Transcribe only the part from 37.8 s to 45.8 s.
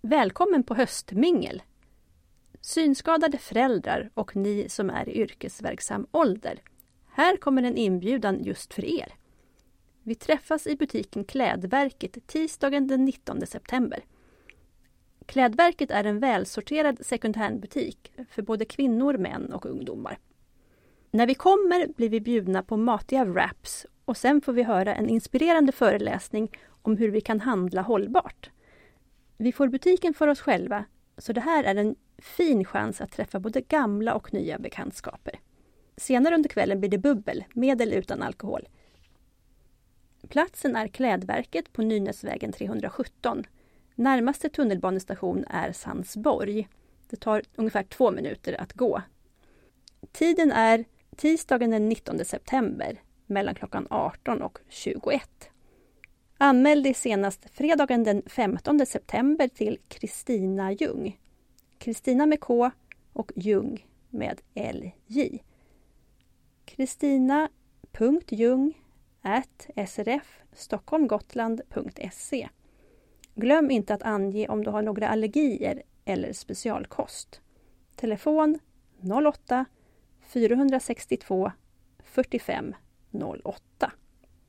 eller utan alkohol. Platsen är Klädverket på Nynäsvägen 317. Närmaste tunnelbanestation är